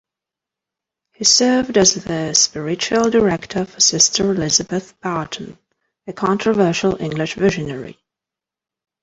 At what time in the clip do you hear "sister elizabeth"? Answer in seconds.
3.79-4.99